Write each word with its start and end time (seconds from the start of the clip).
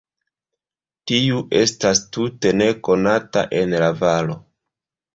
Tiu 1.11 1.43
estas 1.59 2.03
tute 2.17 2.57
nekonata 2.65 3.47
en 3.63 3.81
la 3.87 3.95
valo. 4.05 4.43